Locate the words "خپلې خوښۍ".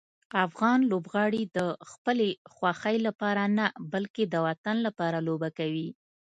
1.91-2.97